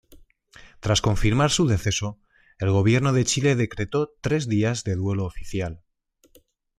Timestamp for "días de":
4.47-4.95